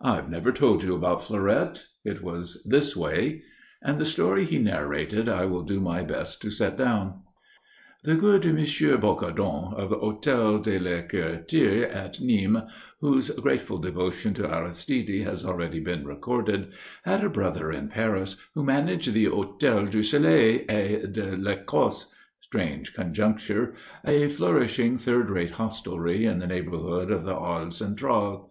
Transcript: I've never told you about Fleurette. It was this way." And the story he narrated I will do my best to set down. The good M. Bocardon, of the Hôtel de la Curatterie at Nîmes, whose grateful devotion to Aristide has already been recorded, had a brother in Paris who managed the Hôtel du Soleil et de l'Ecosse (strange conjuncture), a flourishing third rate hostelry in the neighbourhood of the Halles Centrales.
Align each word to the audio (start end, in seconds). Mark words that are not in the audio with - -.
I've 0.00 0.30
never 0.30 0.52
told 0.52 0.84
you 0.84 0.94
about 0.94 1.24
Fleurette. 1.24 1.86
It 2.04 2.22
was 2.22 2.62
this 2.62 2.96
way." 2.96 3.42
And 3.82 4.00
the 4.00 4.06
story 4.06 4.44
he 4.44 4.60
narrated 4.60 5.28
I 5.28 5.44
will 5.46 5.64
do 5.64 5.80
my 5.80 6.04
best 6.04 6.40
to 6.42 6.52
set 6.52 6.76
down. 6.76 7.22
The 8.04 8.14
good 8.14 8.46
M. 8.46 8.54
Bocardon, 8.58 9.74
of 9.74 9.90
the 9.90 9.96
Hôtel 9.96 10.62
de 10.62 10.78
la 10.78 11.02
Curatterie 11.02 11.82
at 11.92 12.20
Nîmes, 12.20 12.68
whose 13.00 13.30
grateful 13.30 13.78
devotion 13.78 14.32
to 14.34 14.46
Aristide 14.48 15.24
has 15.24 15.44
already 15.44 15.80
been 15.80 16.06
recorded, 16.06 16.70
had 17.02 17.24
a 17.24 17.28
brother 17.28 17.72
in 17.72 17.88
Paris 17.88 18.36
who 18.54 18.62
managed 18.62 19.12
the 19.12 19.26
Hôtel 19.26 19.90
du 19.90 20.04
Soleil 20.04 20.60
et 20.68 21.12
de 21.12 21.36
l'Ecosse 21.36 22.14
(strange 22.40 22.94
conjuncture), 22.94 23.74
a 24.06 24.28
flourishing 24.28 24.96
third 24.96 25.28
rate 25.28 25.50
hostelry 25.50 26.24
in 26.24 26.38
the 26.38 26.46
neighbourhood 26.46 27.10
of 27.10 27.24
the 27.24 27.34
Halles 27.34 27.80
Centrales. 27.82 28.48